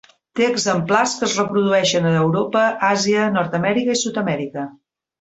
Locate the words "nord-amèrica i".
3.39-4.05